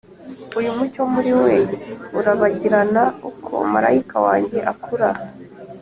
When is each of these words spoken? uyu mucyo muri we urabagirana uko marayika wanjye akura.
uyu 0.59 0.69
mucyo 0.77 1.01
muri 1.13 1.31
we 1.41 1.55
urabagirana 2.19 3.03
uko 3.29 3.53
marayika 3.73 4.17
wanjye 4.25 4.57
akura. 4.71 5.09